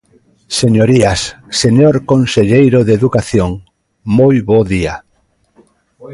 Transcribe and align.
Señorías, 0.59 1.19
señor 1.63 1.95
conselleiro 2.11 2.79
de 2.87 2.93
Educación, 2.99 3.51
moi 4.17 4.35
bo 4.49 4.59
día. 4.73 4.95